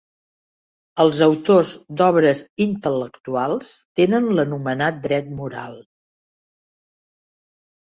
Els 1.03 1.19
autors 1.25 1.73
d'obres 1.99 2.41
intel·lectuals 2.65 3.75
tenen 4.01 4.27
l'anomenat 4.39 4.99
dret 5.07 5.31
moral. 5.45 5.79